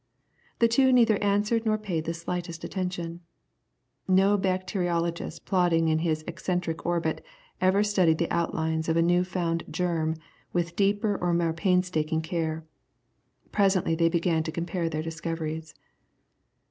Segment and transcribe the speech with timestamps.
[0.57, 3.19] The two neither answered nor paid the slightest attention.
[4.07, 7.23] No bacteriologist plodding in his eccentric orbit
[7.61, 10.15] ever studied the outlines of a new found germ
[10.53, 12.65] with deeper or more painstaking care.
[13.51, 15.75] Presently they began to compare their discoveries.